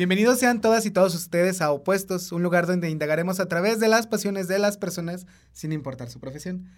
[0.00, 3.88] Bienvenidos sean todas y todos ustedes a Opuestos, un lugar donde indagaremos a través de
[3.88, 6.70] las pasiones de las personas sin importar su profesión.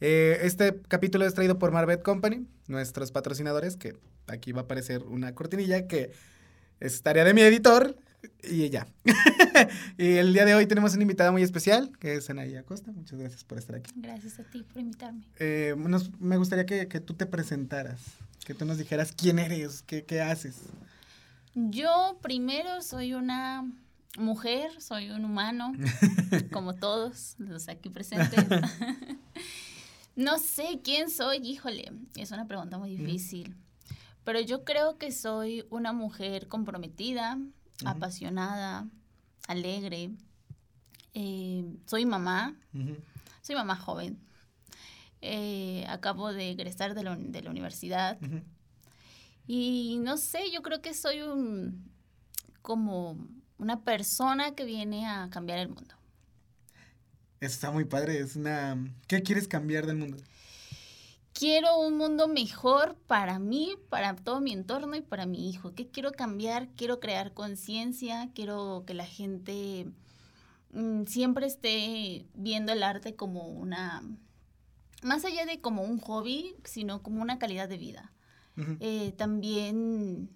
[0.00, 3.96] Eh, este capítulo es traído por Marvet Company, nuestros patrocinadores, que
[4.28, 6.12] aquí va a aparecer una cortinilla que
[6.78, 7.96] es tarea de mi editor
[8.44, 8.86] y ya.
[9.98, 12.92] y el día de hoy tenemos una invitada muy especial, que es Anaí Acosta.
[12.92, 13.90] Muchas gracias por estar aquí.
[13.96, 15.24] Gracias a ti por invitarme.
[15.40, 15.74] Eh,
[16.20, 18.00] me gustaría que, que, tú te presentaras,
[18.46, 20.54] que tú nos dijeras quién eres, qué, qué haces.
[21.54, 23.70] Yo primero soy una
[24.18, 25.72] mujer, soy un humano,
[26.52, 28.44] como todos los aquí presentes.
[30.16, 33.56] no sé quién soy, híjole, es una pregunta muy difícil.
[34.24, 37.38] Pero yo creo que soy una mujer comprometida,
[37.84, 38.86] apasionada,
[39.48, 40.10] alegre.
[41.14, 42.54] Eh, soy mamá,
[43.40, 44.20] soy mamá joven.
[45.22, 48.18] Eh, acabo de egresar de la, de la universidad.
[49.52, 51.90] Y no sé, yo creo que soy un
[52.62, 53.16] como
[53.58, 55.92] una persona que viene a cambiar el mundo.
[57.40, 60.18] Está muy padre, es una ¿qué quieres cambiar del mundo?
[61.32, 65.74] Quiero un mundo mejor para mí, para todo mi entorno y para mi hijo.
[65.74, 66.68] ¿Qué quiero cambiar?
[66.76, 69.90] Quiero crear conciencia, quiero que la gente
[70.74, 74.00] mm, siempre esté viendo el arte como una,
[75.02, 78.12] más allá de como un hobby, sino como una calidad de vida.
[78.80, 80.28] Eh, también,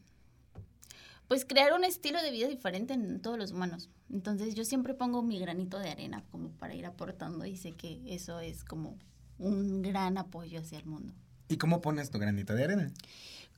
[1.28, 3.90] pues crear un estilo de vida diferente en todos los humanos.
[4.10, 8.00] Entonces yo siempre pongo mi granito de arena como para ir aportando y sé que
[8.06, 8.96] eso es como
[9.38, 11.12] un gran apoyo hacia el mundo.
[11.48, 12.92] ¿Y cómo pones tu granito de arena?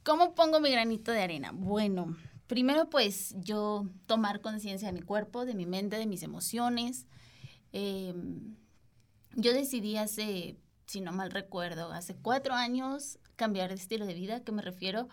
[0.03, 1.53] ¿Cómo pongo mi granito de arena?
[1.53, 7.07] Bueno, primero pues yo tomar conciencia de mi cuerpo, de mi mente, de mis emociones.
[7.73, 8.57] Em,
[9.35, 14.41] yo decidí hace, si no mal recuerdo, hace cuatro años cambiar de estilo de vida,
[14.41, 15.09] que me refiero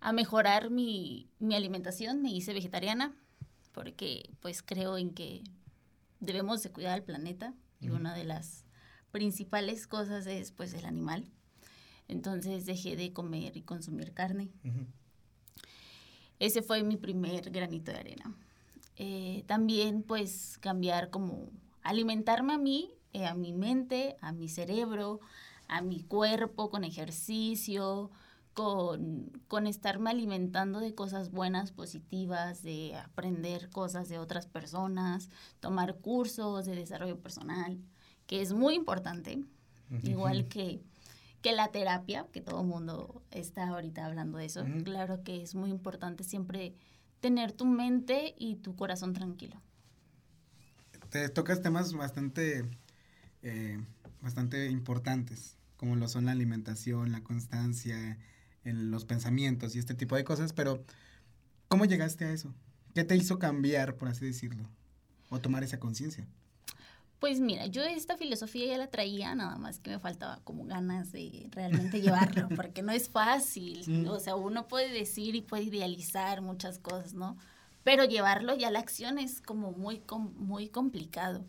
[0.00, 2.22] a mejorar mi, alimentación.
[2.22, 3.14] Me hice vegetariana
[3.72, 5.42] porque pues creo en que
[6.18, 8.64] debemos de cuidar al planeta y una de las
[9.12, 11.24] principales cosas es pues el animal.
[12.08, 14.50] Entonces dejé de comer y consumir carne.
[16.38, 18.34] Ese fue mi primer granito de arena.
[18.96, 21.50] Eh, también pues cambiar como
[21.82, 25.20] alimentarme a mí, eh, a mi mente, a mi cerebro,
[25.70, 28.10] a mi cuerpo con ejercicio,
[28.54, 35.30] con, con, estarme alimentando de cosas buenas, positivas, de aprender cosas de otras personas,
[35.60, 37.78] tomar cursos de desarrollo personal,
[38.26, 39.44] que es muy importante,
[40.02, 40.82] igual que,
[41.40, 44.64] que la terapia, que todo el mundo está ahorita hablando de eso.
[44.84, 46.74] Claro que es muy importante siempre
[47.20, 49.62] tener tu mente y tu corazón tranquilo.
[51.10, 52.68] Te tocas temas bastante,
[53.42, 53.80] eh,
[54.20, 58.18] bastante importantes como lo son la alimentación, la constancia,
[58.64, 60.84] en los pensamientos y este tipo de cosas, pero
[61.68, 62.52] ¿cómo llegaste a eso?
[62.94, 64.68] ¿Qué te hizo cambiar, por así decirlo?
[65.30, 66.26] O tomar esa conciencia.
[67.18, 71.12] Pues mira, yo esta filosofía ya la traía, nada más que me faltaba como ganas
[71.12, 74.06] de realmente llevarlo, porque no es fácil.
[74.06, 77.38] O sea, uno puede decir y puede idealizar muchas cosas, ¿no?
[77.84, 80.02] Pero llevarlo ya a la acción es como muy,
[80.36, 81.46] muy complicado.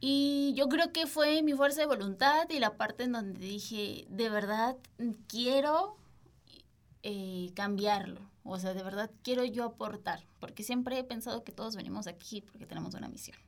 [0.00, 4.06] Y yo creo que fue mi fuerza de voluntad y la parte en donde dije,
[4.10, 4.76] de verdad
[5.26, 5.96] quiero
[7.02, 8.20] eh, cambiarlo.
[8.44, 10.24] O sea, de verdad quiero yo aportar.
[10.38, 13.38] Porque siempre he pensado que todos venimos aquí porque tenemos una misión.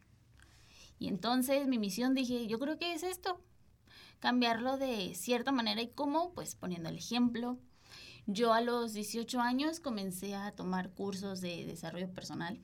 [0.99, 3.41] Y entonces mi misión dije, yo creo que es esto.
[4.19, 5.83] Cambiarlo de cierta manera.
[5.83, 6.33] ¿Y cómo?
[6.33, 7.59] Pues poniendo el ejemplo.
[8.27, 12.61] Yo a los 18 años comencé a tomar cursos de desarrollo personal.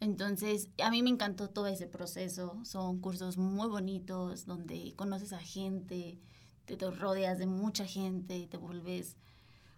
[0.00, 2.58] Entonces, a mí me encantó todo ese proceso.
[2.64, 6.18] Son cursos muy bonitos donde conoces a gente,
[6.64, 9.16] te, rodeas de mucha gente, te vuelves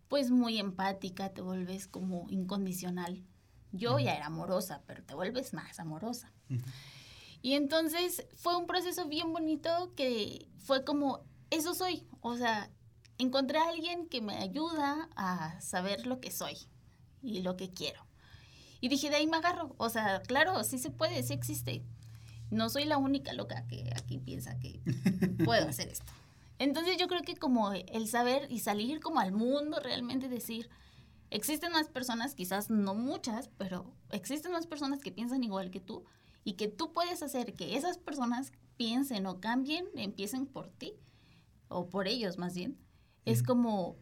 [0.09, 3.25] pues muy empática, te vuelves como incondicional.
[3.73, 6.31] Yo ya era amorosa, pero te vuelves más amorosa.
[7.41, 12.07] Y entonces fue un proceso bien bonito que fue como, eso soy.
[12.21, 12.71] O sea,
[13.19, 16.59] encontré a alguien que me ayuda a saber lo que soy
[17.23, 18.07] y lo que quiero.
[18.83, 19.77] Y dije, de ahí me agarro.
[19.79, 21.85] O sea, claro, sí se puede, sí existe.
[22.51, 24.81] No soy la única loca que aquí piensa que
[25.45, 26.13] puedo hacer esto.
[26.59, 30.69] Entonces yo creo que como el saber y salir como al mundo realmente decir,
[31.31, 36.05] existen más personas, quizás no muchas, pero existen más personas que piensan igual que tú
[36.43, 40.95] y que tú puedes hacer que esas personas piensen o cambien, empiecen por ti
[41.69, 42.77] o por ellos más bien,
[43.25, 43.97] es como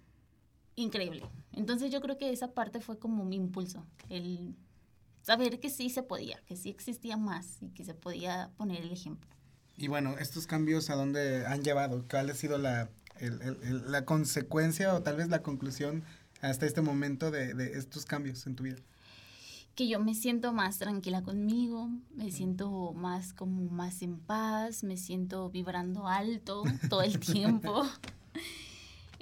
[0.74, 1.28] increíble.
[1.52, 4.56] Entonces yo creo que esa parte fue como mi impulso, el
[5.22, 8.92] saber que sí se podía, que sí existía más y que se podía poner el
[8.92, 9.28] ejemplo.
[9.76, 12.90] Y bueno, estos cambios a dónde han llevado, ¿cuál ha sido la,
[13.20, 16.04] la consecuencia o tal vez la conclusión
[16.40, 18.78] hasta este momento de, de estos cambios en tu vida?
[19.74, 24.98] que yo me siento más tranquila conmigo, me siento más como más en paz, me
[24.98, 27.84] siento vibrando alto todo el tiempo.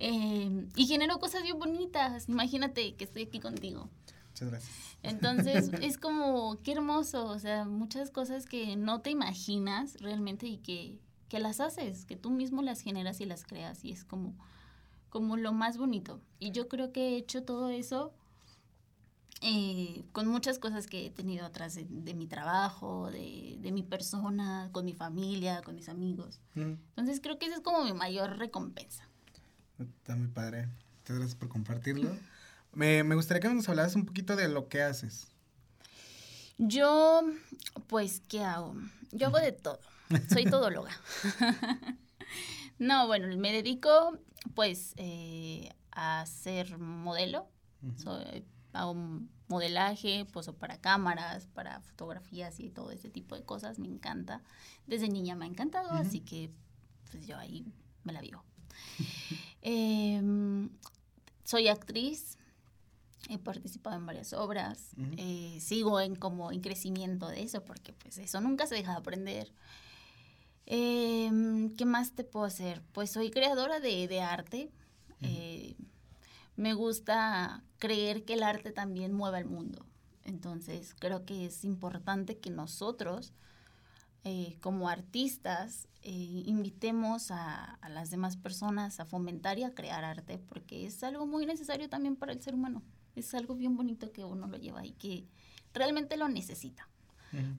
[0.01, 2.29] Em, y genero cosas bien bonitas.
[2.29, 3.89] Imagínate que estoy aquí contigo.
[4.41, 4.97] Muchas gracias.
[5.03, 10.59] Entonces es como, qué hermoso, o sea, muchas cosas que no te imaginas realmente y
[10.59, 14.37] que, que las haces, que tú mismo las generas y las creas y es como,
[15.09, 16.21] como lo más bonito.
[16.39, 18.15] Y yo creo que he hecho todo eso
[19.41, 24.69] eh, con muchas cosas que he tenido atrás de, mi trabajo, de, de, mi persona,
[24.73, 26.41] con mi familia, con mis amigos.
[26.55, 29.09] Entonces creo que esa es como mi mayor recompensa.
[29.79, 30.69] Está muy padre.
[30.99, 32.11] Muchas gracias por compartirlo.
[32.79, 35.27] me, me gustaría que nos hablaras un poquito de lo que haces.
[36.59, 37.23] Yo,
[37.89, 38.77] pues, ¿qué hago?
[39.11, 39.81] Yo hago de todo.
[40.33, 40.93] Soy todóloga.
[42.79, 44.17] no, bueno, me dedico,
[44.55, 47.49] pues, eh, a ser modelo.
[47.97, 48.95] Soy hago
[49.49, 54.43] modelaje, poso para cámaras, para fotografías y todo ese tipo de cosas, me encanta.
[54.87, 56.53] Desde niña me ha encantado, así que
[57.11, 57.67] pues yo ahí
[58.05, 58.45] me la vivo.
[59.61, 60.71] Em,
[61.43, 62.39] soy actriz,
[63.29, 68.19] he participado en varias obras, eh, sigo en como en crecimiento de eso, porque pues
[68.19, 69.53] eso nunca se deja de aprender.
[70.67, 72.83] Em, ¿Qué más te puedo hacer?
[72.93, 74.71] Pues soy creadora de, de arte
[76.59, 79.87] me gusta creer que el arte también mueve el mundo.
[80.25, 83.33] Entonces, creo que es importante que nosotros,
[84.25, 90.39] eh, como artistas, eh, invitemos a, las demás personas a fomentar y a crear arte,
[90.39, 92.83] porque es algo muy necesario también para el ser humano.
[93.19, 95.27] Es algo bien bonito que uno lo lleva y que
[95.75, 96.89] realmente lo necesita.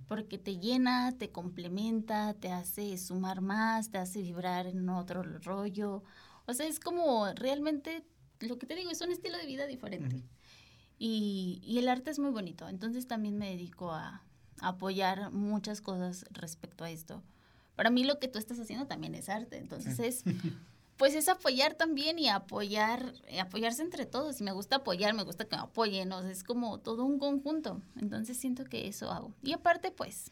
[0.07, 6.03] Porque te llena, te complementa, te hace sumar más, te hace vibrar en otro rollo.
[6.47, 8.03] O sea, es como realmente
[8.39, 10.23] lo que te digo, es un estilo de vida diferente.
[10.97, 14.23] y, y, el arte es muy bonito, entonces también me dedico a,
[14.61, 17.23] apoyar muchas cosas respecto a esto.
[17.75, 20.23] Para mí lo que tú estás haciendo también es arte, entonces es,
[20.99, 24.39] pues es apoyar también y apoyar, apoyarse entre todos.
[24.39, 27.17] Y me gusta apoyar, me gusta que me apoyen, o sea, es como todo un
[27.17, 27.81] conjunto.
[27.99, 29.33] Entonces siento que eso hago.
[29.41, 30.31] Y aparte, pues,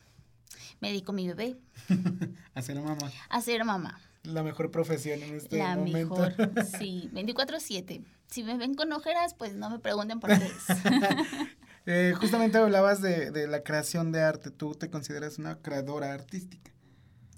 [0.79, 1.57] me dedico a mi bebé.
[2.53, 3.11] a ser mamá.
[3.29, 6.15] A ser mamá la mejor profesión en este la momento.
[6.15, 8.03] La mejor, sí, 24/7.
[8.27, 10.67] Si me ven con ojeras, pues no me pregunten por qué es.
[11.89, 14.51] Eh, justamente hablabas de, la creación de arte.
[14.51, 16.69] Tú te consideras una creadora artística.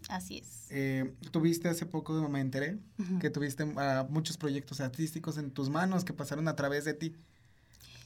[0.09, 0.65] Así es.
[0.71, 2.79] Eh, tuviste hace poco, me enteré,
[3.21, 7.15] que tuviste ah, muchos proyectos artísticos en tus manos que pasaron a través de ti.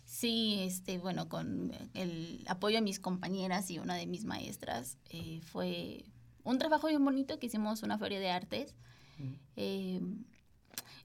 [0.05, 5.39] Sí, este, bueno, con el apoyo de mis compañeras y una de mis maestras, eh,
[5.45, 6.03] fue
[6.43, 8.75] un trabajo bien bonito que hicimos una feria de artes,
[9.55, 10.01] eh,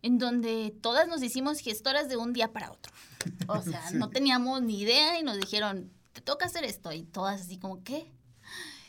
[0.03, 2.93] en donde todas nos hicimos gestoras de un día para otro.
[3.47, 6.93] O sea, no teníamos ni idea y nos dijeron, te toca hacer esto.
[6.93, 8.13] Y todas así como, ¿qué?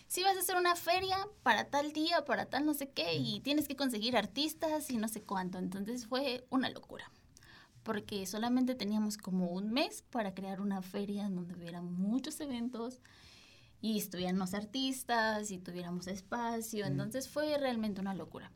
[0.09, 3.41] Si vas a hacer una feria para tal día, para tal no sé qué, y
[3.41, 5.59] tienes que conseguir artistas y no sé cuánto.
[5.59, 7.11] Entonces fue una locura.
[7.83, 13.01] Porque solamente teníamos como un mes para crear una feria en donde hubiera muchos eventos
[13.81, 16.88] y estuvieran los artistas y tuviéramos espacio.
[16.88, 18.51] Entonces fue realmente una locura.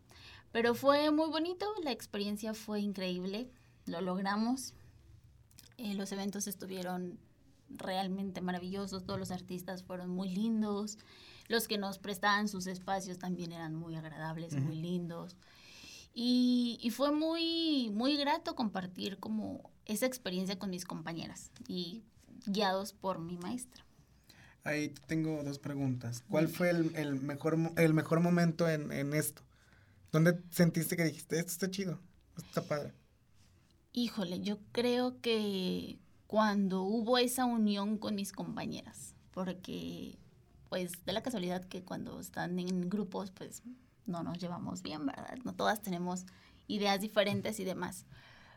[0.52, 3.52] Pero fue muy bonito, la experiencia fue increíble,
[3.86, 4.74] lo logramos.
[5.78, 7.20] Eh, los eventos estuvieron
[7.70, 10.98] realmente maravillosos, todos los artistas fueron muy lindos,
[11.54, 15.38] los que nos prestaban sus espacios también eran muy agradables, muy lindos.
[16.14, 22.04] Y, y, fue muy, muy grato compartir como esa experiencia con mis compañeras y
[22.46, 23.84] guiados por mi maestra.
[24.64, 26.24] Ahí tengo dos preguntas.
[26.30, 29.42] ¿Cuál fue el, mejor, el mejor momento en, esto?
[30.12, 32.00] ¿Dónde sentiste que dijiste, esto está chido,
[32.38, 32.94] esto está padre?
[33.92, 40.18] Híjole, yo creo que cuando hubo esa unión con mis compañeras, porque
[40.74, 43.62] pues de la casualidad que cuando están en grupos pues
[44.08, 45.38] no nos llevamos bien, ¿verdad?
[45.44, 46.26] No todas tenemos
[46.68, 48.08] ideas diferentes y demás.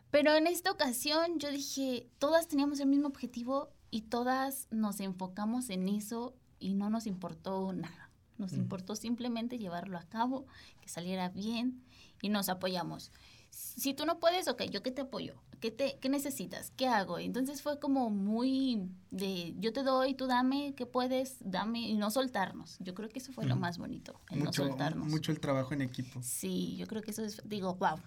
[0.09, 5.69] Pero en esta ocasión yo dije, todas teníamos el mismo objetivo y todas nos enfocamos
[5.69, 8.09] en eso y no nos importó nada.
[8.39, 10.47] Nos importó simplemente llevarlo a cabo,
[10.81, 11.83] que saliera bien
[12.23, 13.11] y nos apoyamos.
[13.57, 15.35] Si tú no puedes, ok, yo que te apoyo.
[15.59, 16.71] ¿Qué, te, ¿Qué necesitas?
[16.77, 17.17] ¿Qué hago?
[17.17, 21.37] Entonces fue como muy de yo te doy, tú dame, ¿qué puedes?
[21.39, 22.77] Dame y no soltarnos.
[22.79, 25.07] Yo creo que eso fue lo más bonito, el mucho, no soltarnos.
[25.07, 26.21] Mucho el trabajo en equipo.
[26.21, 27.97] Sí, yo creo que eso es, digo, wow.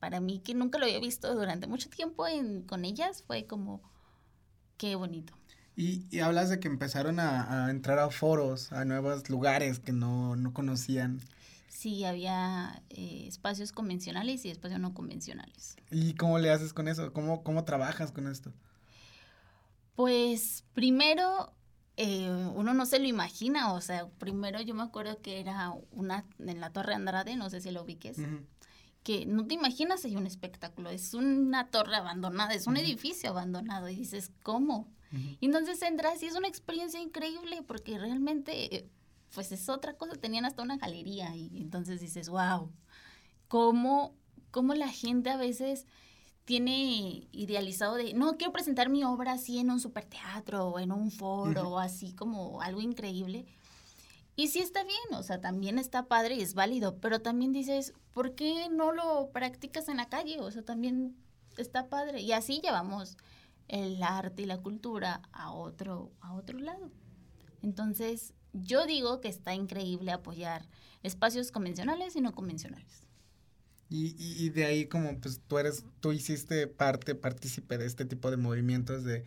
[0.00, 3.82] Para mí que nunca lo había visto durante mucho tiempo en, con ellas, fue como,
[4.80, 5.34] Qué bonito.
[5.76, 11.20] Y, hablas de que empezaron a, entrar a foros, a nuevos lugares que no, conocían.
[11.70, 15.76] Sí, había eh, espacios convencionales y espacios no convencionales.
[15.90, 17.12] ¿Y cómo le haces con eso?
[17.12, 18.52] ¿Cómo, cómo trabajas con esto?
[19.94, 21.54] Pues primero
[21.96, 26.24] eh, uno no se lo imagina, o sea, primero yo me acuerdo que era una
[26.38, 28.18] en la Torre Andrade, no sé si lo ubiques,
[29.04, 33.88] que no te imaginas hay un espectáculo, es una torre abandonada, es un edificio abandonado
[33.88, 34.88] y dices, ¿cómo?
[35.12, 38.88] Y entonces entras y es una experiencia increíble porque realmente,
[39.34, 42.70] pues es otra cosa, tenían hasta una galería y entonces dices, wow,
[43.48, 44.14] ¿cómo,
[44.50, 45.86] cómo la gente a veces
[46.50, 51.12] tiene idealizado de, no, quiero presentar mi obra así en un superteatro o en un
[51.12, 53.46] foro, o así como algo increíble.
[54.34, 57.94] Y sí está bien, o sea, también está padre y es válido, pero también dices,
[58.12, 60.40] ¿por qué no lo practicas en la calle?
[60.40, 61.16] O sea, también
[61.56, 62.20] está padre.
[62.20, 63.16] Y así llevamos
[63.68, 66.90] el arte y la cultura a otro, a otro lado.
[67.62, 70.66] Entonces, yo digo que está increíble apoyar
[71.02, 73.06] espacios convencionales y no convencionales.
[73.88, 78.30] Y, y, de ahí como pues tú eres, tú hiciste parte, partícipe de este tipo
[78.30, 79.24] de movimientos de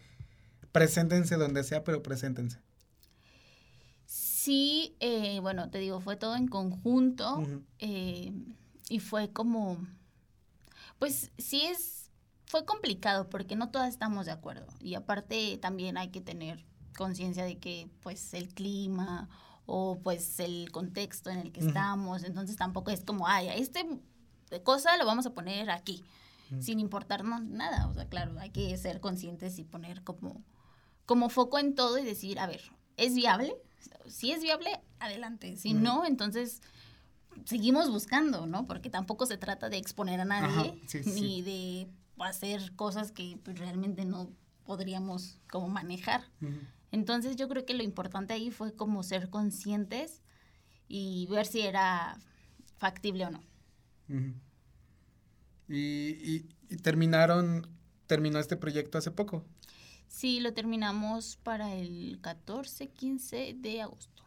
[0.72, 2.60] preséntense donde sea, pero preséntense.
[4.06, 7.44] Sí, eh, bueno, te digo, fue todo en conjunto
[7.80, 8.34] eh,
[8.90, 9.78] y fue como,
[11.00, 12.10] pues sí es,
[12.46, 17.44] fue complicado porque no todas estamos de acuerdo y aparte también hay que tener conciencia
[17.44, 19.30] de que pues el clima
[19.66, 23.86] o pues el contexto en el que estamos, entonces tampoco es como, ay, este
[24.64, 26.04] cosa lo vamos a poner aquí,
[26.60, 27.88] sin importarnos nada.
[27.88, 30.44] O sea, claro, hay que ser conscientes y poner como,
[31.06, 32.62] como foco en todo y decir, a ver,
[32.98, 33.56] ¿es viable?
[34.08, 35.58] Si es viable, adelante.
[35.58, 36.62] Si no, entonces
[37.46, 38.68] seguimos buscando, ¿no?
[38.68, 41.88] Porque tampoco se trata de exponer a nadie, ni de
[42.20, 44.30] hacer cosas que pues, realmente no
[44.66, 46.24] podríamos como manejar.
[46.94, 50.22] Entonces yo creo que lo importante ahí fue como ser conscientes
[50.88, 52.18] y ver si era
[52.78, 53.42] factible o no
[55.68, 57.68] y, y, terminaron,
[58.08, 59.46] terminó este proyecto hace poco.
[60.08, 64.23] Sí, lo terminamos para el 14, 15 de agosto.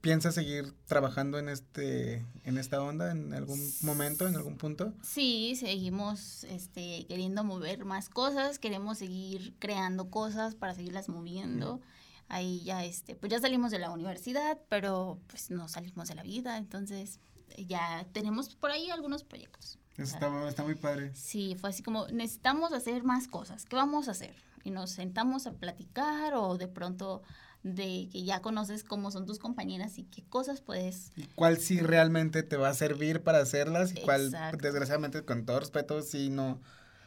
[0.00, 4.94] ¿Piensas seguir trabajando en este en esta onda en algún momento, en algún punto?
[5.02, 11.80] Sí, seguimos este, queriendo mover más cosas, queremos seguir creando cosas para seguirlas moviendo.
[12.28, 16.22] Ahí ya este, pues ya salimos de la universidad, pero pues no salimos de la
[16.22, 17.18] vida, entonces
[17.58, 19.78] ya tenemos por ahí algunos proyectos.
[19.98, 21.10] está, está, muy padre.
[21.14, 24.34] Sí, fue así como, necesitamos hacer más cosas, ¿qué vamos a hacer?
[24.64, 27.22] Y nos sentamos a platicar o de pronto
[27.62, 31.12] de que ya conoces cómo son tus compañeras y qué cosas puedes...
[31.16, 35.60] Y cuál sí realmente te va a servir para hacerlas y cuál, desgraciadamente, con todo
[35.60, 36.60] respeto, sí no...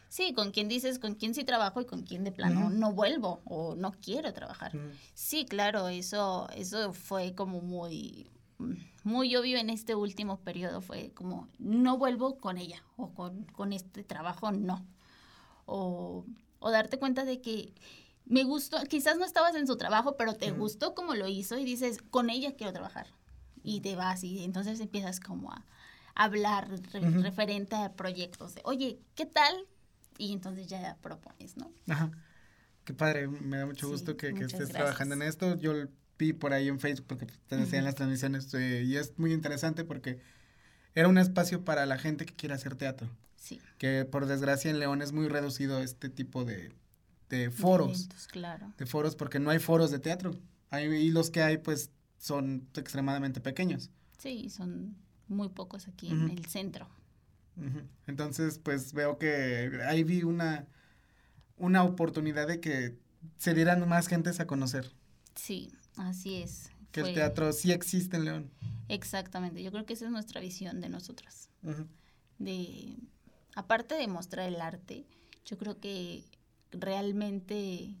[0.08, 3.40] Sí, con quién dices, con quién sí trabajo y con quién de plano no vuelvo
[3.44, 4.70] o no quiero trabajar.
[5.12, 8.30] Sí, claro, eso, eso fue como muy,
[9.02, 14.04] muy obvio en este último periodo fue como, no vuelvo con ella o con, este
[14.04, 14.86] trabajo, no.
[15.66, 16.24] O,
[16.62, 17.74] darte cuenta de que
[18.26, 21.64] me gustó, quizás no estabas en su trabajo, pero te gustó como lo hizo y
[21.64, 23.06] dices, con ella quiero trabajar.
[23.62, 25.64] Y te vas y entonces empiezas como a
[26.14, 29.54] hablar referente a proyectos de, oye, ¿qué tal?
[30.18, 31.72] Y entonces ya propones, ¿no?
[31.88, 32.10] Ajá.
[32.84, 35.58] Qué padre, me da mucho gusto que, estés trabajando en esto.
[35.58, 35.72] Yo
[36.18, 39.84] vi por ahí en Facebook porque te decían las transmisiones eh, y es muy interesante
[39.84, 40.20] porque
[40.94, 43.08] era un espacio para la gente que quiere hacer teatro.
[43.36, 43.60] Sí.
[43.78, 46.72] Que por desgracia en León es muy reducido este tipo de,
[47.34, 48.08] de foros.
[48.08, 48.72] De, claro.
[48.76, 50.32] de foros porque no hay foros de teatro.
[50.70, 53.90] Hay, y los que hay pues son extremadamente pequeños.
[54.18, 54.96] Sí, son
[55.28, 56.88] muy pocos aquí en el centro.
[58.06, 60.66] Entonces pues veo que ahí vi una,
[61.56, 62.98] una oportunidad de que
[63.36, 64.92] se dieran más gentes a conocer.
[65.34, 66.70] Sí, Así es.
[66.92, 68.50] Que el teatro sí existe en León.
[68.88, 71.50] Exactamente, yo creo que esa es nuestra visión de nosotras.
[72.38, 72.96] De,
[73.54, 75.06] aparte de mostrar el arte,
[75.44, 76.24] yo creo que
[76.78, 77.96] realmente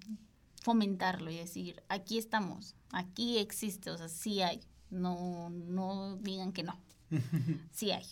[0.62, 6.62] fomentarlo y decir, aquí estamos, aquí existe, o sea, sí hay, no, no digan que
[6.62, 6.80] no,
[7.72, 8.06] sí hay.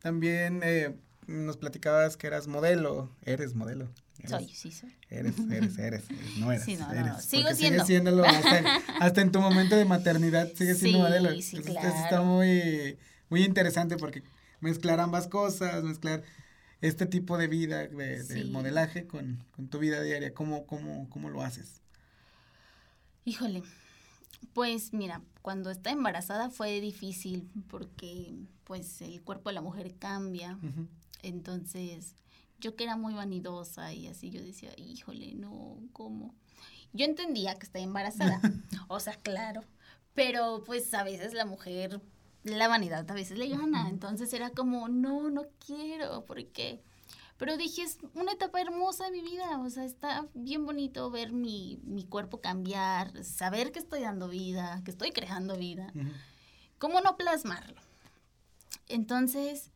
[0.00, 3.90] También eh, nos platicabas que eras modelo, eres modelo
[4.28, 4.94] soy, sí soy.
[5.08, 6.04] Eres, eres, eres,
[6.38, 6.64] no eres.
[6.64, 7.84] Sí, no, eres, no, Sigo siendo.
[7.84, 8.24] siéndolo
[9.00, 11.30] hasta, en tu momento de maternidad sigues siendo modelo.
[11.40, 12.04] Sí, Entonces, claro.
[12.04, 14.22] está muy, muy interesante porque
[14.60, 16.22] mezclar ambas cosas, mezclar
[16.80, 21.28] este tipo de vida de, del modelaje con, con, tu vida diaria, ¿cómo, cómo, cómo
[21.30, 21.80] lo haces?
[23.24, 23.62] Híjole,
[24.54, 28.34] pues mira, cuando está embarazada fue difícil porque
[28.64, 30.58] pues el cuerpo de la mujer cambia,
[31.22, 32.14] entonces
[32.58, 36.34] yo que era muy vanidosa y así, yo decía, híjole, no, ¿cómo?
[36.92, 38.40] Yo entendía que estaba embarazada,
[38.88, 39.62] o sea, claro,
[40.14, 42.00] pero pues a veces la mujer
[42.44, 43.88] la vanidad a veces le gana.
[43.88, 46.82] Entonces era como, no, no quiero, ¿por qué?
[47.40, 51.32] Pero dije, es una etapa hermosa de mi vida, o sea, está bien bonito ver
[51.32, 55.90] mi, mi cuerpo cambiar, saber que estoy dando vida, que estoy creando vida.
[56.78, 57.80] ¿Cómo no plasmarlo?
[58.88, 59.70] Entonces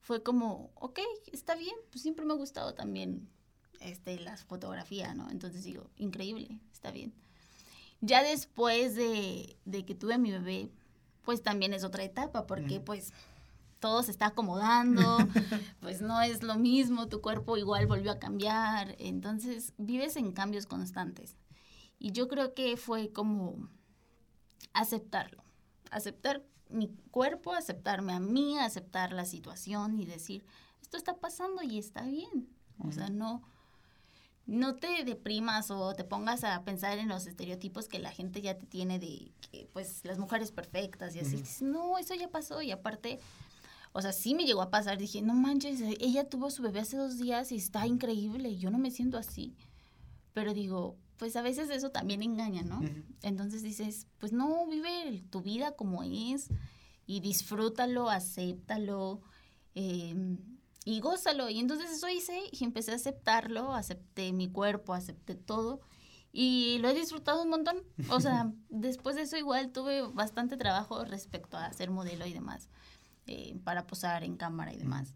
[0.00, 1.00] fue como, ok,
[1.30, 3.28] está bien, pues siempre me ha gustado también
[3.80, 5.28] este, la fotografía, ¿no?
[5.30, 7.12] Entonces digo, increíble, está bien.
[8.00, 10.70] Ya después de, de que tuve mi bebé,
[11.24, 13.12] pues también es otra etapa, porque pues
[13.78, 15.18] todo se está acomodando,
[15.80, 20.66] pues no es lo mismo, tu cuerpo igual volvió a cambiar, entonces vives en cambios
[20.66, 21.36] constantes.
[21.98, 23.68] Y yo creo que fue como
[24.72, 25.42] aceptarlo,
[25.90, 30.44] aceptar mi cuerpo, aceptarme a mí, aceptar la situación y decir,
[30.80, 32.48] esto está pasando y está bien.
[32.78, 33.42] O sea, no,
[34.50, 38.58] no te deprimas o te pongas a pensar en los estereotipos que la gente ya
[38.58, 41.42] te tiene de que, pues, las mujeres perfectas y así.
[41.64, 43.20] no, eso ya pasó y aparte,
[43.92, 44.98] o sea, sí me llegó a pasar.
[44.98, 48.56] Dije, no manches, ella tuvo su bebé hace dos días y está increíble.
[48.56, 49.54] Yo no me siento así.
[50.32, 52.80] Pero digo, pues a veces eso también engaña, ¿no?
[53.22, 56.48] Entonces dices, pues no, vive tu vida como es
[57.06, 59.20] y disfrútalo, acéptalo
[59.76, 60.38] em,
[60.84, 61.48] y gózalo.
[61.48, 65.80] Y entonces eso hice y empecé a aceptarlo, acepté mi cuerpo, acepté todo
[66.32, 67.78] y lo he disfrutado un montón.
[68.10, 72.68] O sea, después de eso igual tuve bastante trabajo respecto a ser modelo y demás.
[73.26, 75.14] Eh, para posar en cámara y demás.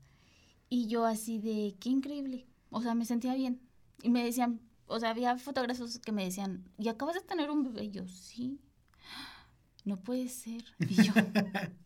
[0.68, 2.47] Y yo así de, qué increíble.
[2.71, 3.61] O sea, me sentía bien.
[4.02, 7.64] Y me decían, o sea, había fotógrafos que me decían, ¿y acabas de tener un
[7.64, 7.85] bebé?
[7.85, 8.61] Y yo, sí.
[9.85, 10.64] No puede ser.
[10.78, 11.12] Y yo.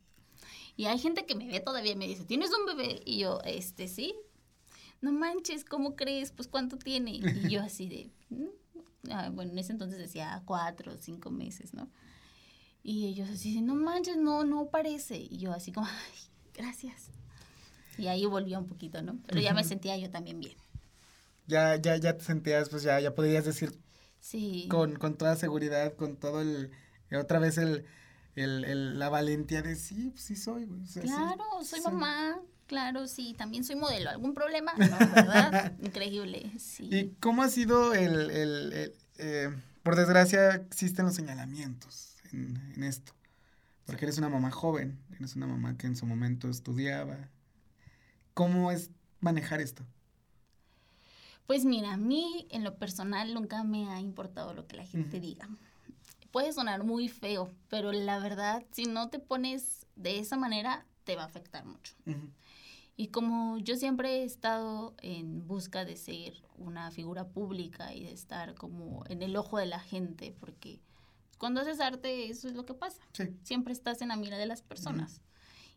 [0.78, 3.02] y hay gente que me ve todavía y me dice, ¿tienes un bebé?
[3.04, 4.14] Y yo, este, sí.
[5.00, 6.30] No manches, ¿cómo crees?
[6.30, 7.16] Pues, ¿cuánto tiene?
[7.16, 7.20] Y
[7.50, 9.10] yo así de, mm".
[9.10, 11.90] ah, bueno, en ese entonces decía cuatro o cinco meses, ¿no?
[12.84, 15.16] Y ellos así, no manches, no, no parece.
[15.18, 16.20] Y yo así como, ay,
[16.54, 17.10] gracias.
[17.98, 19.18] Y ahí volvió un poquito, ¿no?
[19.26, 20.56] Pero ya me sentía yo también bien.
[21.48, 23.76] Ya, ya, ya te sentías, pues ya, ya podías decir
[24.20, 24.68] sí.
[24.70, 26.70] con, con toda seguridad, con todo el,
[27.12, 27.84] otra vez el,
[28.38, 30.68] el, el la valentía de sí, pues sí soy.
[31.00, 32.38] claro, soy mamá.
[32.66, 34.10] Claro, sí, también soy modelo.
[34.10, 34.72] ¿Algún problema?
[34.78, 35.72] No, ¿verdad?
[35.80, 36.88] Increíble, sí.
[36.92, 39.48] ¿Y cómo ha sido el, el, el eh,
[39.82, 42.08] por desgracia existen los señalamientos?
[42.32, 43.12] en, esto.
[43.86, 47.30] Porque eres una mamá joven, eres una mamá que en su momento estudiaba.
[48.34, 49.84] ¿Cómo es manejar esto?
[51.46, 55.20] Pues mira, a mí en lo personal nunca me ha importado lo que la gente
[55.20, 55.48] diga.
[56.30, 61.16] Puede sonar muy feo, pero la verdad, si no te pones de esa manera, te
[61.16, 61.94] va a afectar mucho.
[62.96, 68.12] Y como yo siempre he estado en busca de ser una figura pública y de
[68.12, 70.80] estar como en el ojo de la gente, porque
[71.38, 73.00] cuando haces arte, eso es lo que pasa.
[73.42, 75.22] Siempre estás en la mira de las personas.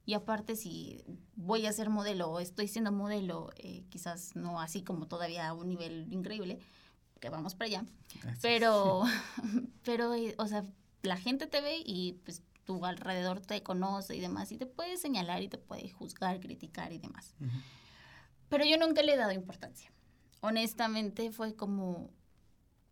[0.03, 1.03] Y aparte, si
[1.35, 5.53] voy a ser modelo o estoy siendo modelo, eh, quizás no así como todavía a
[5.53, 6.59] un nivel increíble,
[7.21, 7.85] que vamos para allá.
[8.41, 9.03] Pero,
[9.85, 10.65] pero, eh, o sea,
[11.03, 14.97] la gente te ve y pues tu alrededor te conoce y demás, y te puede
[14.97, 17.33] señalar y te puede juzgar, criticar y demás.
[18.49, 19.91] Pero yo nunca le he dado importancia.
[20.41, 22.11] Honestamente fue como,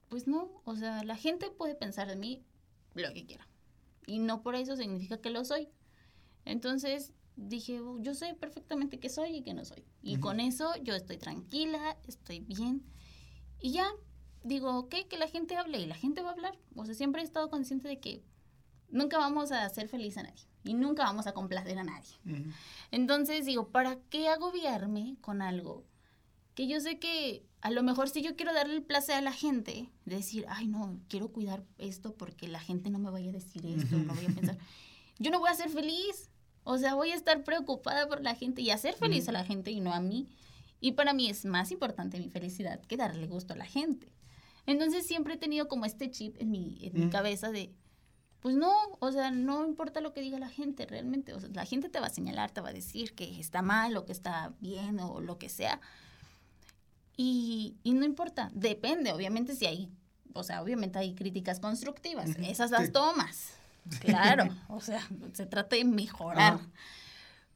[0.08, 2.44] pues no, o sea, la gente puede pensar de mí
[2.94, 3.48] lo que quiera.
[4.06, 5.70] Y no por eso significa que lo soy.
[6.46, 9.86] Entonces dije, oh, yo sé perfectamente qué soy y qué no soy.
[10.02, 12.84] Y con eso yo estoy tranquila, estoy bien.
[13.60, 13.88] Y ya,
[14.44, 16.58] digo, ok, que la gente hable y la gente va a hablar.
[16.76, 18.24] O sea, siempre he estado consciente de que
[18.90, 22.16] nunca vamos a hacer feliz a nadie y nunca vamos a complacer a nadie.
[22.92, 25.86] Entonces digo, ¿para qué agobiarme con algo
[26.56, 29.32] que yo sé que a lo mejor si yo quiero darle el placer a la
[29.32, 33.34] gente, de decir, ay, no, quiero cuidar esto porque la gente no me vaya a
[33.34, 34.58] decir esto, no voy a pensar,
[35.20, 36.30] yo no voy a ser feliz.
[36.66, 39.72] O sea, voy a estar preocupada por la gente y hacer feliz a la gente
[39.72, 40.28] y no a mí.
[40.82, 44.12] Y para mí es más importante mi felicidad que darle gusto a la gente.
[44.70, 47.74] Entonces siempre he tenido como este chip en mi, en mi cabeza de,
[48.40, 51.34] pues no, o sea, no importa lo que diga la gente realmente.
[51.34, 53.98] O sea, la gente te va a señalar, te va a decir que está mal
[53.98, 55.82] o que está bien o lo que sea.
[57.18, 59.90] Y, no importa, depende, obviamente si hay,
[60.34, 63.56] o sea, obviamente hay críticas constructivas, esas las tomas,
[64.02, 65.02] claro, o sea,
[65.34, 66.60] se trata de mejorar.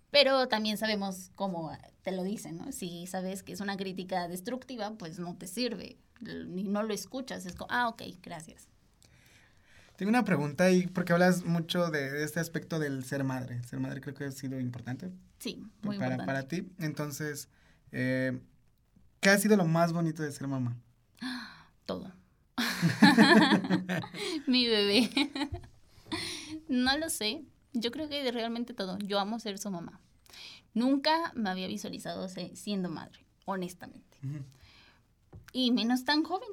[0.09, 1.71] Pero también sabemos cómo
[2.01, 2.71] te lo dicen, ¿no?
[2.71, 7.45] Si sabes que es una crítica destructiva, pues no te sirve, ni no lo escuchas,
[7.45, 8.67] es como, ah, ok, gracias.
[9.95, 13.63] Tengo una pregunta ahí, porque hablas mucho de, este aspecto del ser madre.
[13.63, 15.11] Ser madre creo que ha sido importante.
[15.39, 16.25] Sí, muy para, importante.
[16.25, 16.73] Para ti.
[16.79, 17.47] Entonces,
[17.91, 18.39] eh,
[19.23, 20.75] ¿Qué ha sido lo más bonito de ser mamá?
[21.85, 22.11] Todo.
[24.47, 25.09] Mi bebé.
[26.67, 27.45] no lo sé.
[27.71, 28.99] Yo creo que realmente todo.
[28.99, 30.01] Yo amo ser su mamá.
[30.73, 34.17] Nunca me había visualizado siendo madre, honestamente.
[35.53, 36.49] Y menos tan joven.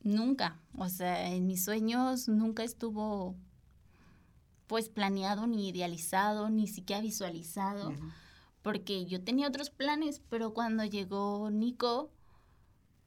[0.00, 0.60] Nunca.
[0.78, 3.34] O sea, en mis sueños nunca estuvo
[4.68, 7.92] pues planeado, ni idealizado, ni siquiera visualizado.
[8.62, 12.10] Porque yo tenía otros planes, pero cuando llegó Nico,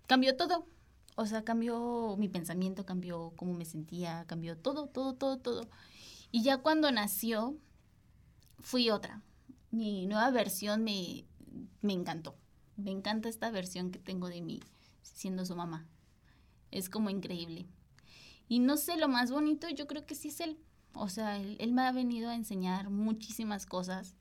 [0.06, 0.68] cambió todo.
[1.16, 5.70] O sea, cambió mi pensamiento, cambió cómo me sentía, cambió todo, todo, todo, todo.
[6.30, 7.56] Y ya cuando nació,
[8.60, 9.24] fui otra.
[9.72, 11.26] Mi nueva versión me,
[11.82, 12.36] me encantó.
[12.76, 14.60] Me encanta esta versión que tengo de mí
[15.16, 15.88] siendo su mamá.
[16.72, 17.68] Es como increíble.
[18.48, 20.58] Y no sé, lo más bonito yo creo que sí es él.
[20.94, 24.16] O sea, él, él me ha venido a enseñar muchísimas cosas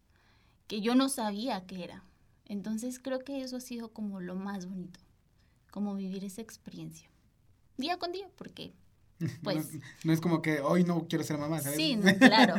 [0.67, 2.05] que yo no sabía que era.
[2.45, 5.01] Entonces creo que eso ha sido como lo más bonito,
[5.71, 7.09] como vivir esa experiencia.
[7.77, 8.73] Día con día, porque
[9.43, 9.79] pues...
[10.05, 11.77] no, es como que hoy no quiero ser mamá, ¿sabes?
[11.77, 12.55] Sí, claro.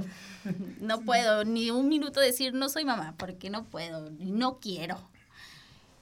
[0.79, 4.97] No puedo ni un minuto decir no soy mamá, porque no puedo, no quiero.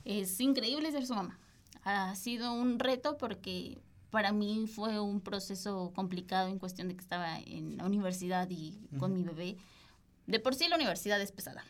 [0.03, 1.39] Es increíble ser su mamá.
[1.85, 3.77] Ha sido un reto porque
[4.09, 8.79] para mí fue un proceso complicado en cuestión de que estaba en la universidad y
[8.99, 9.57] con mi bebé.
[10.25, 11.63] De por sí la universidad es pesada.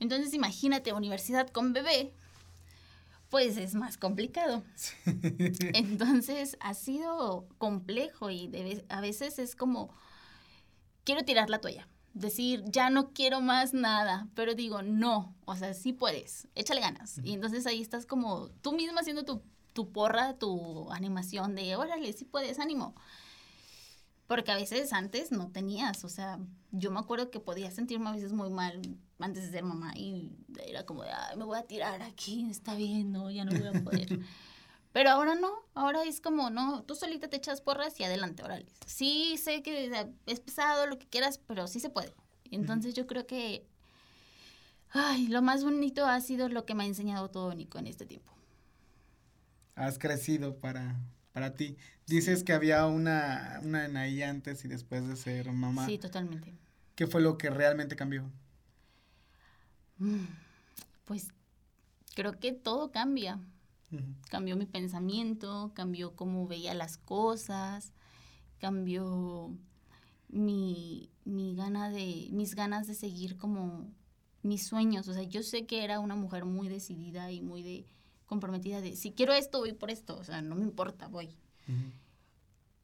[0.00, 2.12] Entonces imagínate universidad con bebé,
[3.30, 4.64] pues es más complicado.
[5.74, 8.50] Entonces ha sido complejo y
[8.88, 9.94] a veces es como,
[11.04, 15.74] quiero tirar la toalla, decir, ya no quiero más nada, pero digo, no, o sea,
[15.74, 17.20] sí puedes, échale ganas.
[17.22, 19.42] Y entonces ahí estás como tú misma haciendo tu,
[19.72, 22.94] tu porra, tu animación de, órale, sí puedes, ánimo.
[24.26, 26.38] Porque a veces antes no tenías, o sea,
[26.70, 28.80] yo me acuerdo que podía sentirme a veces muy mal
[29.18, 30.32] antes de ser mamá y
[30.66, 33.68] era como de, Ay, me voy a tirar aquí, está bien, no, ya no voy
[33.68, 34.20] a poder.
[34.92, 38.66] Pero ahora no, ahora es como, no, tú solita te echas porras y adelante, órale.
[38.86, 39.92] Sí, sé que
[40.26, 42.12] es pesado, lo que quieras, pero sí se puede.
[42.50, 43.66] Entonces yo creo que,
[44.90, 48.06] ay, lo más bonito ha sido lo que me ha enseñado todo Nico en este
[48.06, 48.32] tiempo.
[49.74, 50.96] Has crecido para,
[51.32, 51.76] para ti.
[52.06, 55.86] Dices que había una, una Anaí antes y después de ser mamá.
[55.86, 56.54] Sí, totalmente.
[56.96, 58.28] ¿Qué fue lo que realmente cambió?
[59.98, 60.24] Mm,
[61.04, 61.28] pues
[62.14, 63.38] creo que todo cambia.
[64.28, 67.92] Cambió mi pensamiento, cambió cómo veía las cosas,
[68.58, 69.56] cambió
[70.28, 73.86] mi, mi gana de, mis ganas de seguir como
[74.42, 75.08] mis sueños.
[75.08, 77.86] O sea, yo sé que era una mujer muy decidida y muy de
[78.26, 80.16] comprometida de si quiero esto, voy por esto.
[80.16, 81.34] O sea, no me importa, voy.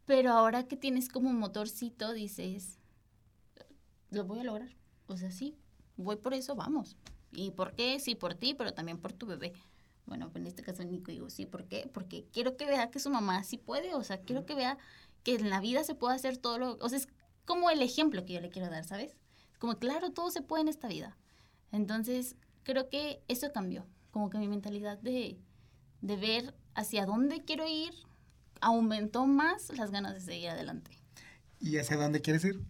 [0.07, 2.79] Pero ahora que tienes como un motorcito, dices,
[4.11, 4.71] lo voy a lograr.
[5.07, 5.57] O sea, sí,
[5.97, 6.97] voy por eso, vamos.
[7.33, 7.99] ¿Y por qué?
[8.01, 9.53] Sí, por ti, pero también por tu bebé.
[10.07, 11.91] Bueno, en este caso Nico digo, sí, ¿por qué?
[11.93, 14.79] Porque quiero que vea que su mamá sí puede, o sea, quiero que vea
[15.23, 16.77] que en la vida se puede hacer todo lo...
[16.81, 17.09] O sea, es
[17.45, 19.17] como el ejemplo que yo le quiero dar, ¿sabes?
[19.59, 21.17] Como, claro, todo se puede en esta vida.
[21.73, 25.39] Entonces, creo que eso cambió, como que mi mentalidad de,
[26.03, 27.95] de ver hacia dónde quiero ir,
[28.61, 30.91] aumentó más las ganas de seguir adelante.
[31.61, 32.61] ¿Y hacia dónde quieres ir?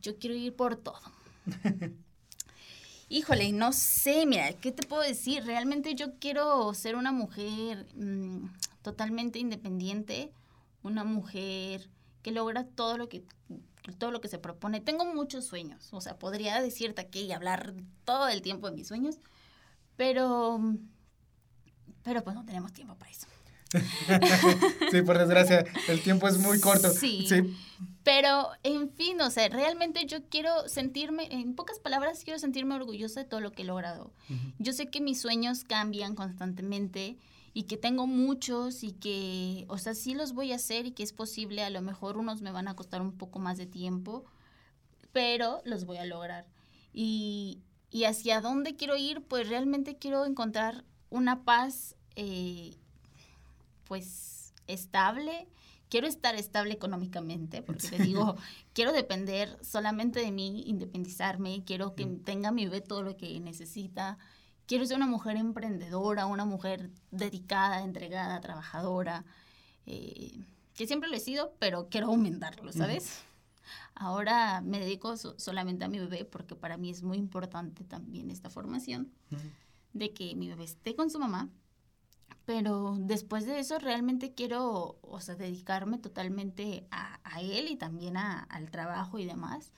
[0.00, 1.00] Yo quiero ir por todo.
[3.10, 5.44] Híjole, no sé, mira, ¿qué te puedo decir?
[5.44, 8.46] Realmente yo quiero ser una mujer mm,
[8.82, 10.30] totalmente independiente,
[10.82, 11.88] una mujer
[12.22, 13.22] que logra todo lo que
[13.96, 14.80] todo lo que se propone.
[14.80, 17.72] Tengo muchos sueños, o sea, podría decirte aquí y hablar
[18.04, 19.16] todo el tiempo de mis sueños,
[19.96, 20.60] pero
[22.02, 23.26] pero pues no tenemos tiempo para eso.
[24.90, 26.90] sí, por desgracia, el tiempo es muy corto.
[26.90, 27.56] Sí, sí.
[28.08, 33.20] Pero, en fin, o sea, realmente yo quiero sentirme, en pocas palabras, quiero sentirme orgullosa
[33.20, 34.14] de todo lo que he logrado.
[34.58, 37.18] Yo sé que mis sueños cambian constantemente
[37.52, 41.02] y que tengo muchos y que, o sea, sí los voy a hacer y que
[41.02, 44.24] es posible, a lo mejor unos me van a costar un poco más de tiempo,
[45.12, 46.46] pero los voy a lograr.
[46.94, 47.58] Y,
[47.90, 52.74] y hacia dónde quiero ir, pues realmente quiero encontrar una paz eh,
[53.84, 55.46] pues estable.
[55.88, 58.36] Quiero estar estable económicamente, porque te digo,
[58.74, 64.18] quiero depender solamente de mí, independizarme, quiero que tenga mi bebé todo lo que necesita.
[64.66, 69.24] Quiero ser una mujer emprendedora, una mujer dedicada, entregada, trabajadora,
[69.86, 70.38] eh,
[70.74, 73.22] que siempre lo he sido, pero quiero aumentarlo, ¿sabes?
[73.94, 78.50] Ahora me dedico solamente a mi bebé porque para mí es muy importante también esta
[78.50, 79.10] formación
[79.92, 81.48] de que mi bebé esté con su mamá,
[82.44, 88.70] pero después de eso realmente quiero, o sea, dedicarme totalmente a, él y también al
[88.70, 89.70] trabajo y demás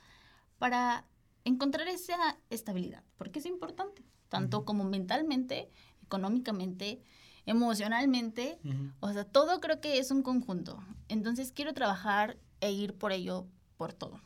[0.59, 1.05] para
[1.45, 5.69] encontrar esa estabilidad, porque es importante, tanto como mentalmente,
[6.03, 7.03] económicamente,
[7.45, 8.59] emocionalmente,
[9.01, 10.83] o sea, todo creo que es un conjunto.
[11.09, 14.21] Entonces quiero trabajar e ir por ello, por todo.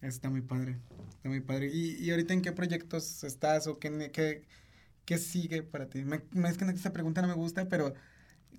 [0.00, 1.70] Está muy padre, está muy padre.
[1.72, 4.44] ¿Y, y ahorita en qué proyectos estás o qué, qué,
[5.04, 6.04] qué sigue para ti?
[6.04, 7.94] Me, es que esta pregunta no me gusta, pero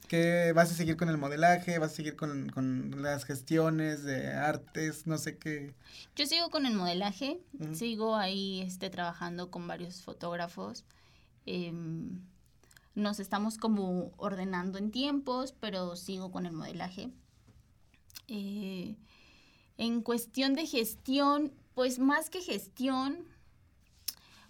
[0.08, 1.80] ¿qué vas a seguir con el modelaje?
[1.80, 5.08] ¿Vas a seguir con, con las gestiones de artes?
[5.08, 5.74] No sé qué.
[6.16, 7.40] Yo sigo con el modelaje,
[7.74, 10.86] sigo ahí este, trabajando con varios fotógrafos.
[11.46, 12.22] Em,
[12.96, 17.10] nos estamos como ordenando en tiempos, pero sigo con el modelaje.
[18.28, 18.96] Eh,
[19.78, 23.26] en cuestión de gestión, pues más que gestión,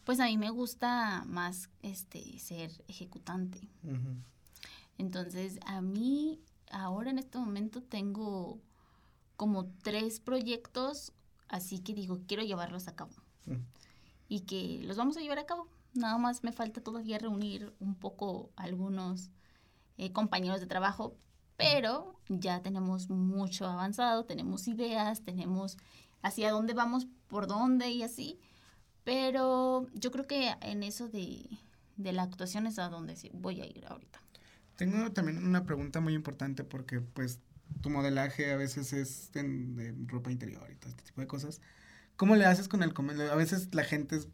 [0.06, 3.68] pues a mí me gusta más este ser ejecutante.
[4.98, 6.40] Entonces, a mí
[6.72, 8.60] ahora en este momento tengo
[9.38, 11.14] como tres proyectos,
[11.48, 13.14] así que digo, quiero llevarlos a cabo.
[14.30, 15.68] Y que los vamos a llevar a cabo.
[15.94, 19.30] Nada más me falta todavía reunir un poco algunos
[19.98, 21.16] eh, compañeros de trabajo
[21.58, 25.78] pero ya tenemos mucho avanzado, tenemos ideas, tenemos
[26.22, 28.40] hacia dónde vamos, por dónde y así.
[29.04, 31.46] Pero yo creo que en eso de,
[31.98, 34.22] la actuación es a donde voy a ir ahorita.
[34.76, 37.40] Tengo también una pregunta muy importante porque pues
[37.82, 41.62] tu modelaje a veces es de ropa interior y todo este tipo de cosas.
[42.16, 42.94] ¿Cómo le haces con el
[43.32, 44.28] A veces la gente es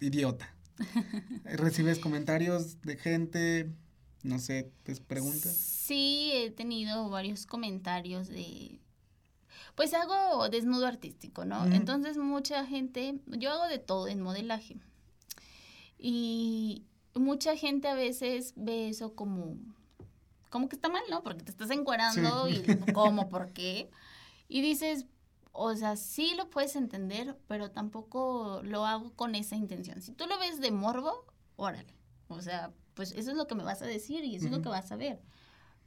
[0.00, 0.54] idiota.
[1.44, 3.70] Recibes comentarios de gente,
[4.22, 5.54] no sé, ¿te preguntas?
[5.54, 8.80] Sí, he tenido varios comentarios de...
[9.74, 11.66] Pues hago desnudo artístico, ¿no?
[11.66, 14.76] Entonces mucha gente, yo hago de todo en modelaje.
[15.98, 16.84] Y
[17.14, 19.56] mucha gente a veces ve eso como,
[20.50, 21.22] como que está mal, ¿no?
[21.22, 22.62] Porque te estás encuadrando y
[22.94, 23.28] ¿cómo?
[23.28, 23.90] ¿Por qué?
[24.48, 25.06] Y dices,
[25.52, 30.02] o sea, sí lo puedes entender, pero tampoco lo hago con esa intención.
[30.02, 31.24] Si tú lo ves de morbo,
[31.56, 31.94] órale.
[32.28, 34.62] O sea, pues eso es lo que me vas a decir y eso es lo
[34.62, 35.20] que vas a ver.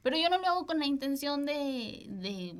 [0.08, 2.54] Pero yo no lo hago con la intención de, de,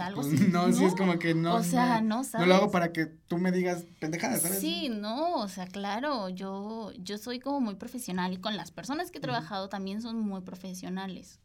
[0.00, 0.48] algo pues así.
[0.50, 1.56] No, sí es como que no.
[1.56, 2.46] O sea, no, ¿sabes?
[2.46, 4.60] No lo hago para que tú me digas pendejadas, ¿sabes?
[4.60, 9.10] Sí, no, o sea, claro, yo, yo soy como muy profesional y con las personas
[9.10, 11.40] que he trabajado también son muy profesionales.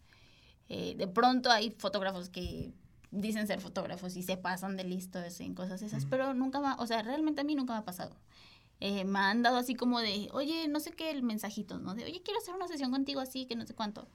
[0.70, 2.72] Eh, de pronto hay fotógrafos que
[3.12, 6.88] dicen ser fotógrafos y se pasan de listos en cosas esas, pero nunca va, o
[6.88, 8.16] sea, realmente a mí nunca me ha pasado.
[8.80, 11.96] Eh, me han dado así como de, oye, no sé qué, el mensajito, ¿no?
[11.96, 14.08] De, oye, quiero hacer una sesión contigo así, que no sé cuánto.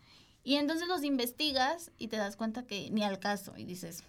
[0.45, 4.05] Y entonces los investigas y te das cuenta que ni al caso y dices,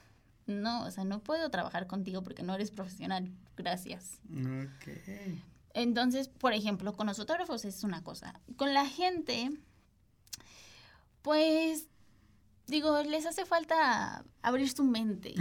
[0.45, 4.19] no, o sea, no puedo trabajar contigo porque no eres profesional, gracias.
[4.29, 5.43] Okay.
[5.73, 8.39] Entonces, por ejemplo, con los fotógrafos es una cosa.
[8.55, 9.51] Con la gente,
[11.21, 11.87] pues,
[12.67, 15.35] digo, les hace falta abrir su mente.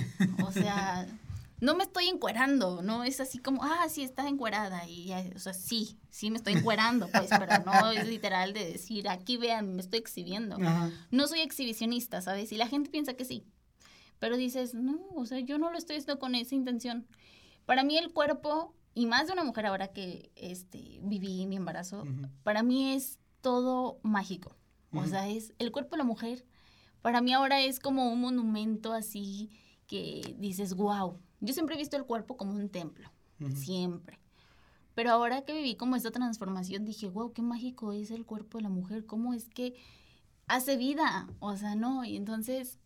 [0.44, 1.07] O sea,
[1.61, 4.88] no me estoy encuerando, no es así como, ah, sí, estás encuerada.
[4.88, 9.09] Y o sea, sí, sí me estoy encuerando, pues, pero no es literal de decir,
[9.09, 10.57] aquí vean, me estoy exhibiendo.
[11.11, 12.53] No soy exhibicionista, ¿sabes?
[12.53, 13.44] Y la gente piensa que sí.
[14.18, 17.07] Pero dices, no, o sea, yo no lo estoy haciendo con esa intención.
[17.66, 22.05] Para mí el cuerpo, y más de una mujer ahora que este, viví mi embarazo,
[22.42, 24.57] para mí es todo mágico.
[24.92, 26.44] O sea, es el cuerpo de la mujer,
[27.03, 29.51] para mí ahora es como un monumento así
[29.88, 33.11] que dices, wow, yo siempre he visto el cuerpo como un templo,
[33.57, 34.20] siempre.
[34.94, 38.62] Pero ahora que viví como esta transformación, dije, wow, qué mágico es el cuerpo de
[38.62, 39.74] la mujer, cómo es que
[40.46, 42.79] hace vida, o sea, no, y entonces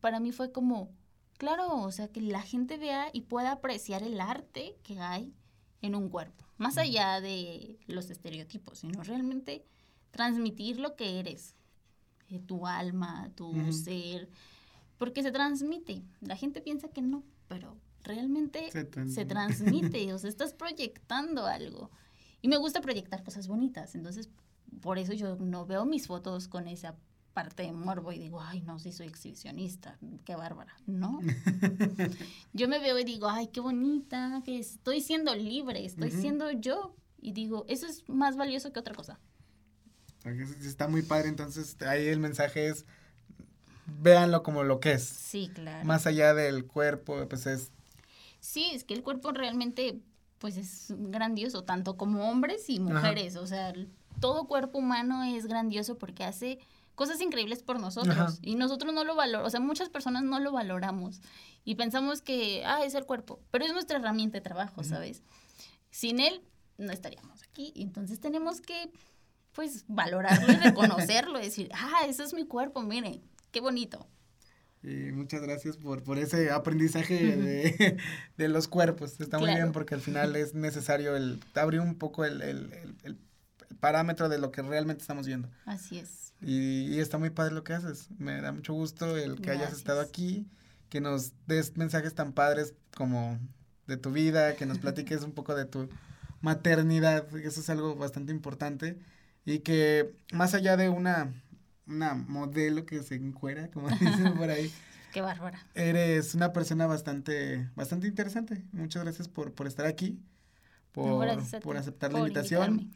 [0.00, 0.90] para mí fue como,
[1.38, 5.32] claro, o sea, que la gente vea y pueda apreciar el arte que hay
[5.82, 9.64] en un cuerpo, más allá de los estereotipos, sino realmente
[10.10, 11.54] transmitir lo que eres,
[12.28, 14.28] eh, tu alma, tu ser,
[15.00, 16.02] porque se transmite.
[16.20, 21.90] La gente piensa que no, pero realmente se transmite, o sea, estás proyectando algo.
[22.42, 24.28] Y me gusta proyectar cosas bonitas, entonces
[24.82, 26.96] por eso yo no veo mis fotos con esa
[27.32, 30.76] parte de morbo y digo, ay, no, sí soy exhibicionista, qué bárbara.
[30.84, 31.20] No.
[32.52, 36.94] yo me veo y digo, ay, qué bonita, que estoy siendo libre, estoy siendo yo.
[37.22, 39.18] Y digo, eso es más valioso que otra cosa.
[40.62, 42.84] Está muy padre, entonces ahí el mensaje es,
[43.98, 45.04] véanlo como lo que es.
[45.04, 45.84] Sí, claro.
[45.84, 47.70] Más allá del cuerpo, pues es
[48.40, 50.00] Sí, es que el cuerpo realmente
[50.38, 53.36] pues es grandioso, tanto como hombres y mujeres.
[53.36, 53.74] O sea,
[54.20, 56.58] todo cuerpo humano es grandioso porque hace
[56.94, 58.38] cosas increíbles por nosotros.
[58.40, 61.20] Y nosotros no lo valoramos, o sea, muchas personas no lo valoramos.
[61.62, 65.22] Y pensamos que, ah, es el cuerpo, pero es nuestra herramienta de trabajo, ¿sabes?
[65.90, 66.42] Sin él
[66.78, 67.72] no estaríamos aquí.
[67.74, 68.90] Y entonces tenemos que,
[69.52, 74.06] pues, valorarlo y reconocerlo, decir, ah, eso es mi cuerpo, miren, qué bonito.
[74.82, 77.96] Y muchas gracias por, por ese aprendizaje de,
[78.38, 79.20] de, los cuerpos.
[79.20, 83.18] Está muy bien porque al final es necesario el abrir un poco el, el, el,
[83.78, 85.48] parámetro de lo que realmente estamos viendo.
[85.64, 86.34] Así es.
[86.42, 88.08] Y, y, está muy padre lo que haces.
[88.18, 90.46] Me da mucho gusto el que hayas estado aquí,
[90.88, 93.38] que nos des mensajes tan padres como
[93.86, 95.88] de tu vida, que nos platiques un poco de tu
[96.40, 98.98] maternidad, eso es algo bastante importante
[99.44, 101.32] y que más allá de una,
[101.90, 104.72] una modelo que se encuera, como dicen por ahí.
[105.12, 105.66] Qué bárbara.
[105.74, 108.64] Eres una persona bastante, bastante interesante.
[108.72, 110.20] Muchas gracias por, por estar aquí,
[110.92, 111.26] por,
[111.62, 112.92] por aceptar la invitación.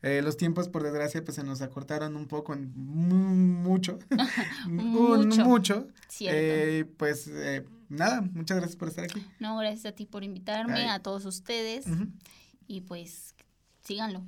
[0.00, 2.72] Eh, los tiempos, por desgracia, pues se nos acortaron un poco, en
[3.62, 3.98] mucho,
[4.66, 5.44] mucho.
[5.44, 5.88] mucho.
[6.20, 9.26] Eh, pues eh, nada, muchas gracias por estar aquí.
[9.40, 11.86] No, gracias a ti por invitarme, a todos ustedes.
[12.68, 13.34] Y pues
[13.82, 14.22] síganlo.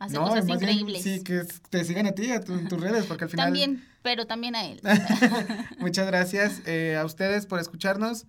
[0.00, 1.02] Hace cosas increíbles.
[1.02, 3.46] sí, que te sigan a ti, a en tus redes, porque al final.
[3.46, 4.80] También, pero también a él.
[5.78, 6.62] muchas gracias
[6.98, 8.26] a ustedes por escucharnos,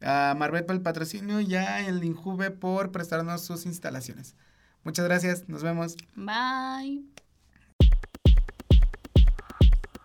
[0.00, 4.34] a Marbet por el patrocinio y a el Injuve por prestarnos sus instalaciones.
[4.82, 5.96] Muchas gracias, nos vemos.
[6.16, 7.04] Bye.